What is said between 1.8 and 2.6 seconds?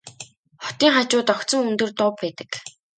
дов байдаг.